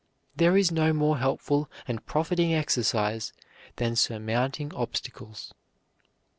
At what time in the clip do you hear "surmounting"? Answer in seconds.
3.95-4.73